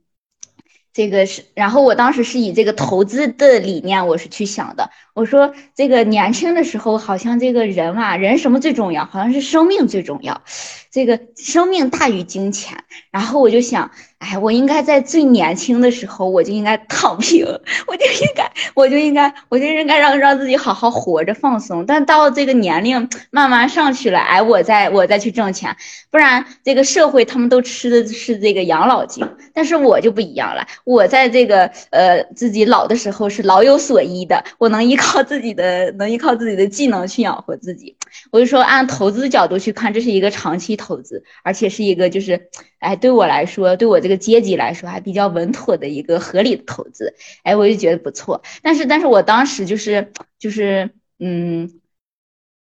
[0.93, 4.89] 这个是，然后我当时是以这个投资的理念我是去想的。
[5.13, 9.05] 我说这个年轻的时候好像这个人啊，人什么最重要？
[9.05, 10.41] 好像是生命最重要，
[10.91, 12.77] 这个生命大于金钱。
[13.09, 17.45] 然后我就想，哎，我应该在最年轻的时候我就应该躺平，
[17.87, 21.85] 我就应该，我就应该，我就应该让让自己好好活着放松。
[21.85, 25.75] 但到这个年龄慢慢上去了，哎，我再我再去挣钱，
[26.09, 37.95] 不然这个社会他们都吃的是这个养老金，但是我就不一样了，我在这个呃自己老的时候是老有所依的，我能依靠自己的能依靠自己的技能去养活自己。
[38.31, 47.13] 我就说按投资角度去看，这是一个长期投资，而且是一个就是哎对我来说，对我这个阶级来说还比较稳妥的一个合理的投资。
[47.43, 48.41] 哎，我就觉得不错。
[48.61, 51.71] 但是但是我当时就是就是嗯。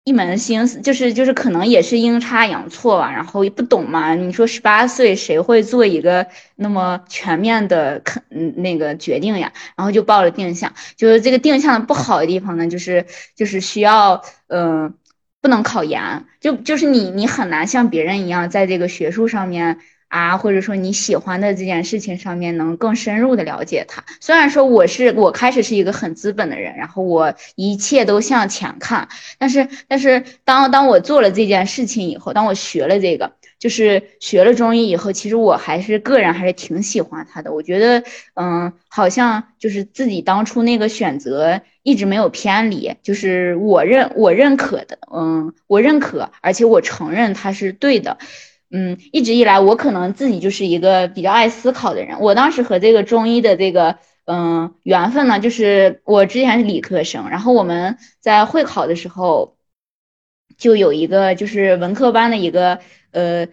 [0.07, 4.15] 一门心思就是就是可能也是阴差阳错吧，然后也不懂嘛。
[4.15, 8.23] 你说十八岁谁会做一个那么全面的肯
[8.55, 9.51] 那个决定呀？
[9.75, 14.93] 然后就报了定向，就是这个定向的不好的地方呢，就是就是需要嗯、
[15.41, 19.79] 不能考研，就就是你你很难像别人一样在这个学术上面。
[20.09, 24.05] 啊，或者说你喜欢的这件事情上面能更深入的了解它。
[24.21, 37.53] 虽然说我是我开始是一个很资本的人，然后我一切都向前看，但是但是当当我做了这件事情以后，当我学了这个，就是学了中医以后，其实我还是个人还是挺喜欢它的。
[37.53, 38.03] 我觉得，
[38.35, 48.17] 嗯，好像就是自己当初那个选择一直没有偏离，就是我认我认可的，嗯，我认可，而且我承认它是对的。
[48.69, 52.19] 嗯，一直以来我可能自己就是一个比较爱思考的人。
[52.19, 59.55] 我当时和这个中医的这个嗯缘分呢，就是我之前是理科生，然后我们在会考的时候
[60.57, 63.47] 就有一个就是文科班的一个呃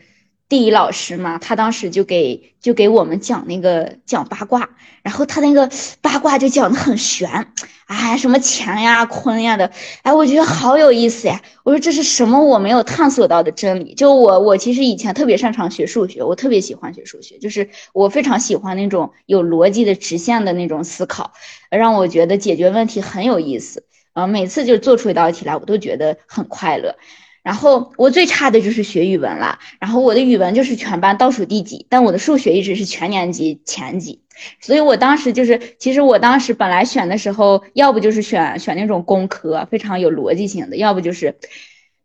[0.46, 4.68] 地理老师嘛，他当时就给就给我们讲那个讲八卦，
[5.02, 5.68] 然后他那个
[6.02, 7.48] 八卦就讲的很玄，
[7.86, 11.40] 哎，什么乾呀坤呀的，哎，我觉得好有意思呀。
[11.64, 13.94] 我说这是什么我没有探索到的真理？
[13.94, 21.32] 就我我其实以前特别擅长学数学，我特别喜欢学数学，就是我非常喜欢那种有逻辑的直线的那种思考，
[21.70, 23.86] 让我觉得解决问题很有意思。
[24.12, 26.94] 呃，每次就做出一道题来，我都觉得很快乐。
[27.44, 34.22] 然后我最差的就是学语文了，然后我的语文就是全班倒数第几，但我的数学一直是全年级前几。
[34.60, 41.36] 所以我当时就是，其实我当时本来选的时候，要不就是选选那种工科，非常有逻辑性的，要不就是，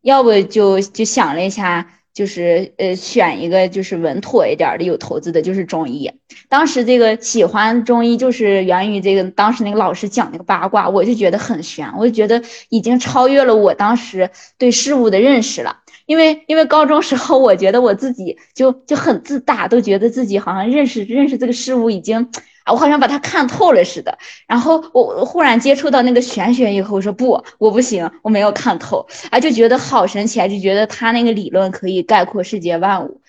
[0.02, 1.90] 要不就就想了一下，
[2.20, 6.12] 就是呃选一个就是稳妥一点的有投资的，就是中医。
[6.50, 14.28] 当时这个喜欢中医就是源于这个当时那个老师讲那个八卦，我就觉得很玄，我就觉得已经超越了我当时
[14.58, 15.78] 对事物的认识了。
[16.04, 22.28] 因为因为高中时候，我觉得我自己就就很自大，都觉得自己好像认识认识这个事物已经，
[22.64, 24.16] 啊我好像把它看透了似的。
[24.46, 33.20] 然后我忽然接触到那个玄学以后，我说不，我不行，我没有看透，啊，就觉得好神奇啊，就觉得他那个理论可以概括世界万物。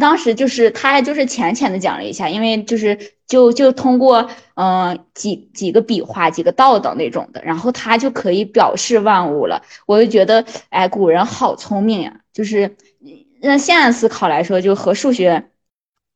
[0.00, 9.62] 当时就是他就是浅浅的讲了一下，因为就是就就通过嗯、几几个笔画几个道道那种的，然后他就可以表示万物了。
[9.86, 12.20] 我就觉得哎，古人好聪明呀。
[12.32, 12.76] 就是
[13.40, 15.50] 那现在思考来说，就和数学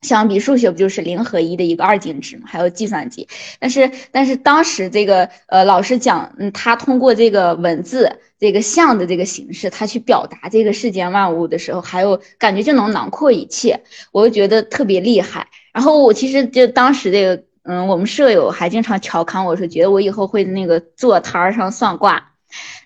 [0.03, 2.45] 相比，数学不就是零和一的一个二进制嘛？
[2.47, 3.29] 还有计算机，
[3.59, 15.47] 但是但是当时这个呃老师讲，嗯，他通过这个文字这个像的这个形式，他去表达这个世间万物的时候，还有感觉就能囊括一切，我就觉得特别厉害。
[15.75, 22.30] 然后我其实就当时这个，嗯，我们舍友还经常调侃我说，觉得我以后会那个坐摊儿上算卦。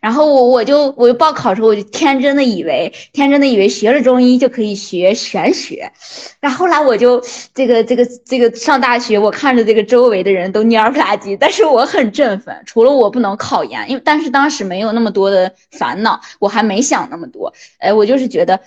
[0.01, 5.91] 然后我我就我就报考的时候，我就天真的以为，天真的以为学了中医就可以学玄学。
[6.41, 7.23] 然后后来我就
[7.55, 12.55] 这个这个这个上大学，我看着这个周围的人都蔫不拉几，但是我很振奋。
[12.67, 17.53] 除了我不能考研，因为但是当时没有那么多的烦恼，我还没想那么多。
[17.79, 18.61] 哎，我就是觉得。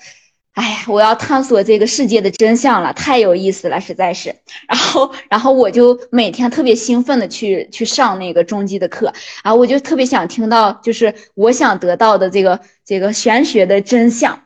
[0.58, 4.34] 哎呀，我要探索这个世界的真相了，太有意思了，实在是。
[4.68, 14.42] 然后，然后我就每天特别兴奋的去去上那个中级的课啊，我就特别想听到，就是我想得到的这个这个玄学的真相，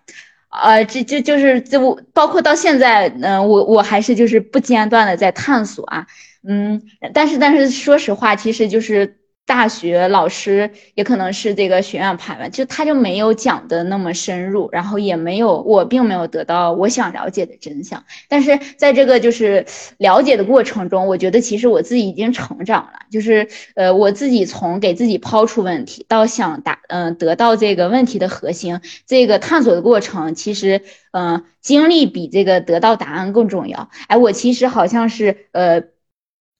[0.50, 6.06] 啊，这这就是这我包括到现在，嗯，我我还是就是不间断的在探索啊，
[6.46, 6.82] 嗯，
[7.14, 9.21] 但是但是说实话，其实就是。
[9.46, 18.02] 大学老师也可能是这个学院派吧，就他就没有讲的那么深入，然后也没有我并没有得到我想了解的真相。
[18.30, 19.66] 但是在这个就是
[19.98, 30.82] 了解的过程中，我觉得其实我自己已经成长了，就是呃我自己从给自己抛出问题到想答嗯得到这个问题的核心，这个探索的过程，其实
[31.12, 33.90] 嗯经历比这个得到答案更重要。
[34.08, 35.84] 哎，我其实好像是呃。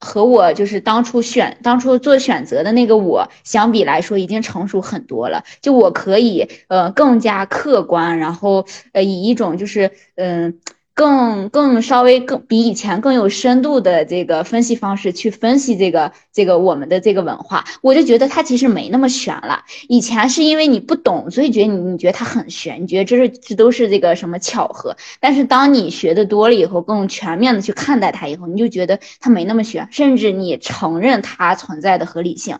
[0.02, 5.44] 和我就是当初选当初做选择的那个我相比来说，已经成熟很多了。
[5.62, 10.60] 就我可以呃更加客观，然后呃以一种就是嗯。
[11.02, 19.64] 更更稍微更比以前更有深度的这个分析方式去分析这个这个我们的这个文化，我就觉得它其实没那么玄了。
[19.90, 24.96] 以前是因为你不懂，所以觉得你你觉得它很玄，你觉得这是这都是这个什么巧合。
[25.20, 32.60] 但是当你学的多了以后，更全面的去看待它以后，你就觉得它没那么玄，甚至你承认它存在的合理性。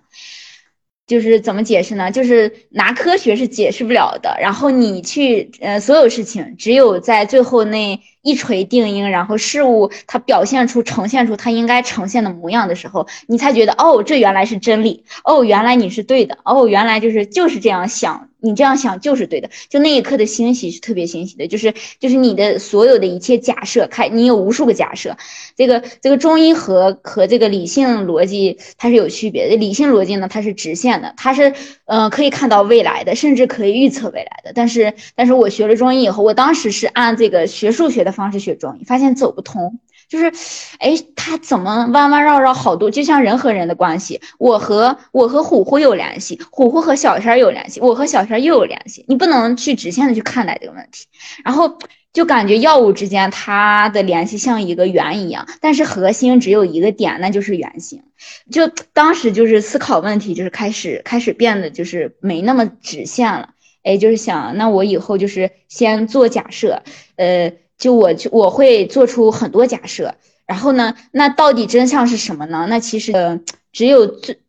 [1.06, 2.10] 就是怎么解释呢？
[2.10, 4.36] 就是拿科学是解释不了的。
[4.42, 8.02] 然后你去呃，所有事情只有在最后那。
[8.22, 19.50] 一锤定音，然后事物它表现出、呈现出它应该呈现的模样的时候，你才觉得哦，这原来是真理，哦，原来你是对的，哦，原来就是就是这样想，你这样想就是对的。
[19.70, 25.18] 就那一刻的欣喜是特别欣喜的，就是就是你的所有的一切假设，开你有无数个假设。
[25.56, 29.56] 这个这个中医和和这个理性逻辑它是有区别的。
[29.56, 31.54] 理性逻辑呢，它是直线的，它是
[31.86, 34.52] 嗯可以看到未来的，甚至可以预测未来的。
[34.54, 38.11] 但是但是我学了中医以后，我当时是按这个学数学的。
[38.12, 40.32] 方式学中医，发现走不通，就是，
[40.80, 51.08] 哎，他怎么弯弯绕绕好多，就像人和人的关系，我和我和虎虎有联系，虎虎和小仙有联系，我和小仙又有联系，你不能去直线的去看待这个问题，
[51.44, 51.78] 然后
[52.14, 58.04] 就感觉药物之间它的联系像一个圆一样，但是核心只有一个点，那就是圆形。
[58.52, 63.50] 就当时就是思考问题，就是开始开始变得就是没那么直线了，
[63.84, 66.84] 哎，就是想那我以后就是先做假设，
[67.16, 67.54] 呃。
[67.82, 70.14] 就我就我会做出很多假设，
[70.46, 72.68] 然后呢，那到底真相是什么呢？
[72.70, 73.42] 那其实
[73.74, 74.40] 只有最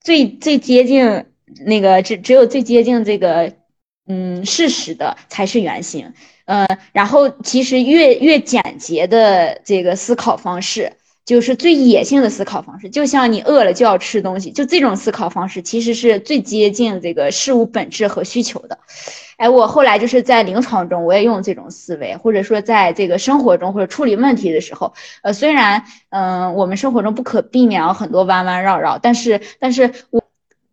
[0.00, 1.26] 最最接近
[1.66, 3.52] 那个只只有最接近这个
[4.06, 6.14] 嗯事实的才是原型，
[6.44, 10.92] 呃，然后其实越越简洁的这个思考方式，
[11.26, 18.78] 就是最野性的思考方式，就像你饿了就要吃东西，就这种思考方式其实是最接近这个事物本质和需求的。
[19.36, 30.22] 哎，我后来就是在临床中，我也用这种思维，或者说在这个生活中或者处理问题的时候，呃，虽然嗯，我们生活中不可避免有很多弯弯绕绕，但是，但是我。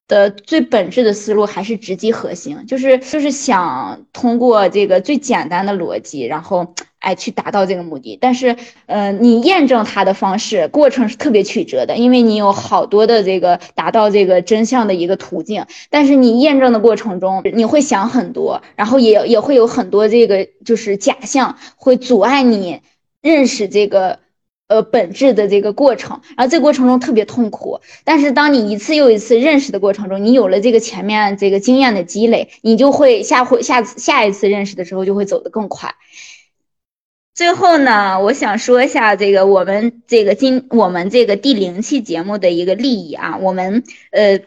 [0.05, 8.17] 的最本质的思路还是直击核心，就是就是想通过这个最简单的逻辑，然后哎去达到这个目的。
[8.19, 8.55] 但是，
[8.87, 15.65] 呃，你验证它的方式过程是特别曲折的，因为你有好多的这个达到这个真相的一个途径。
[15.89, 22.81] 但是你验证的过程中，你会想很多，然后也也会有很多这个就是假象会阻碍你
[23.21, 24.19] 认识这个。
[24.69, 35.93] 呃，本质的这个过程，然后这个过程中特别痛苦，但是当你一次又一次认识的过程中，你有了这个前面这个经验的积累，你就会下回下次下一次认识的时候就会走得更快。
[37.33, 44.39] 最后呢，我想说一下这个我们这个今我们这个第零期节目的一个利益啊，我们呃，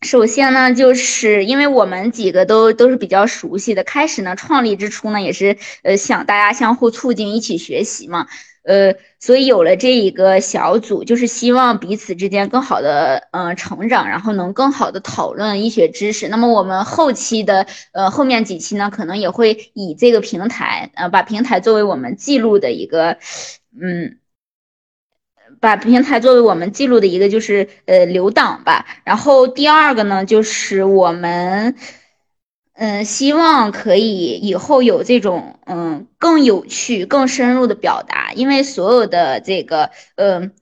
[0.00, 8.26] 首先呢，就是因为我们几个都都是比较熟悉的，开始呢创立之初呢，也是呃想大家相互促进，一起学习嘛。
[8.62, 16.28] 呃，所以有了这一个小组，就是希望彼此之间更好的嗯成长，然后能更好的讨论医学知识。
[16.28, 23.18] 那么我们后期的呃后面几期呢，可能也会以这个平台呃把平台作为我们记录的一个
[23.80, 24.18] 嗯，
[25.60, 28.86] 把平台作为我们记录的一个就是呃留档吧。
[29.04, 31.74] 然后第二个呢，就是我们。
[32.80, 40.52] 嗯，希望可以以后有这种嗯更有趣、更深入的表达，因为所有的这个嗯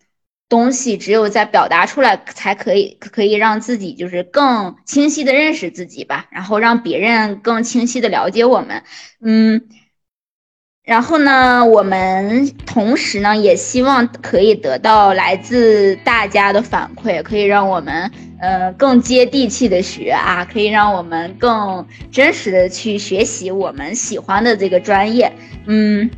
[0.48, 8.82] 东西只有在表达出来，才可以可以让自己就是更清晰的认识自己吧，然后让别人更清晰的了解我们。
[9.20, 9.68] 嗯，
[10.88, 18.10] 然后呢，我们同时呢也希望可以得到来自大家的反馈，可以让我们
[18.40, 25.30] 呃更接地气的学啊，可以让我们更真实的去学习我们喜欢的这个专业。
[25.66, 26.08] 嗯。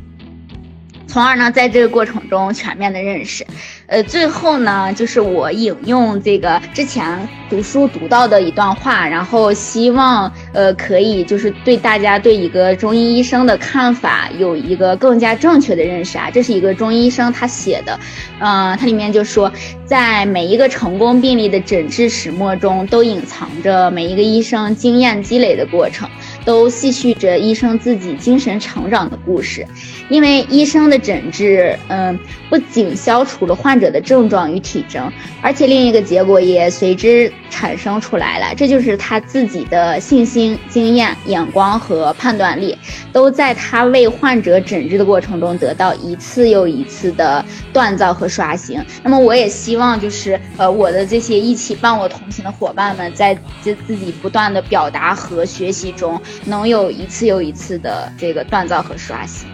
[1.05, 3.45] 从而呢，在这个过程中全面的认识，
[3.91, 16.29] 呃，最后呢，就是我引用这个之前读书读到的一段话，然后希望呃可以就是对大家对一个中医医生的看法有一个更加正确的认识啊。
[16.31, 17.99] 这是一个中医医生他写的，
[18.39, 19.51] 嗯，它里面就说，
[19.83, 26.07] 在每一个成功病例的诊治始末中，都隐藏着每一个医生经验积累的过程。
[26.45, 29.65] 都细叙着医生自己精神成长的故事，
[30.09, 32.17] 因为医生的诊治，嗯，
[32.49, 35.11] 不仅消除了患者的症状与体征，
[35.41, 42.77] 而且另一个结果也随之产生出来了，这就是他自己的信心、经验、眼光和判断力，
[43.11, 48.83] 都在他为患者诊治的过程中得到一次又一次的锻造和刷新。
[49.03, 56.19] 那么，我也希望就是呃，我的这些一起伴我同行的伙伴们，在自自己不断的表达和学习中。
[56.45, 59.47] 能有一次又一次的这个锻造和刷新，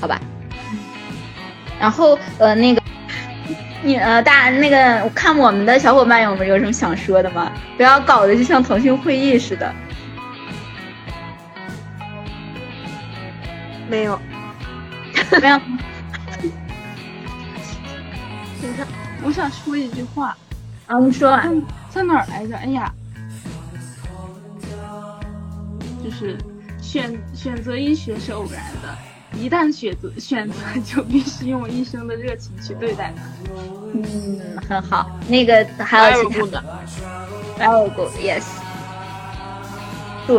[0.00, 0.20] 好吧？
[1.80, 2.82] 然后呃，那个
[3.82, 7.52] 你呃，大那个我看我们的小伙伴有没有什么想说的吗？
[7.76, 9.72] 不要搞得就像腾讯会议似的。
[13.88, 14.20] 没有，
[15.40, 15.58] 没有。
[18.60, 18.84] 等一下，
[19.22, 20.36] 我想说一句话。
[20.86, 21.40] 啊，你说。
[21.90, 22.56] 在哪儿来着？
[22.56, 22.92] 哎呀。
[26.08, 26.38] 就是
[26.80, 33.24] 选选择医学是偶然的，一旦选择选择， 就必须用一生的热情去对待它。
[33.92, 35.10] 嗯，很好。
[35.28, 36.64] 那个还有其他的
[37.58, 38.44] ，Very good，Yes。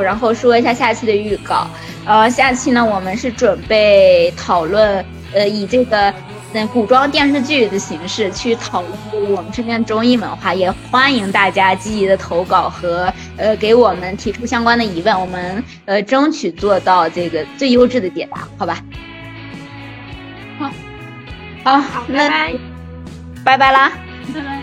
[0.04, 1.68] 然后说一下下期的预告。
[2.06, 6.12] 呃，下期呢，我们是准备讨论，呃，以这个。
[6.52, 18.78] 那古装电视剧的形式去讨论我们这边中医文化，也欢迎大家积极的投稿和呃给我们提出相关的疑问，我们呃争取做到这个最优质的解答，好吧？
[21.64, 22.54] 好，好，拜拜，
[23.44, 23.92] 拜拜啦，
[24.34, 24.59] 拜拜。